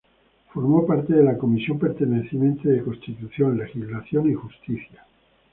Formó 0.51 0.83
parte 0.87 1.13
de 1.13 1.23
la 1.23 1.37
comisión 1.37 1.77
permanente 1.77 2.67
de 2.69 2.81
Constitución, 2.83 3.55
Legislación 3.55 4.31
y 4.31 4.33
Justicia. 4.33 5.05